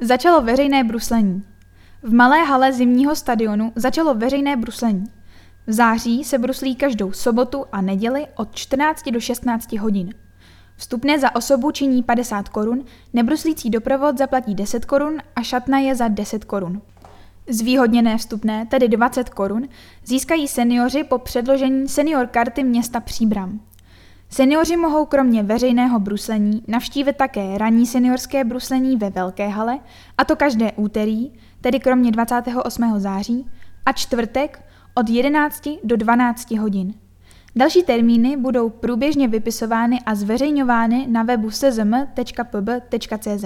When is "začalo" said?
0.00-0.40, 3.76-4.14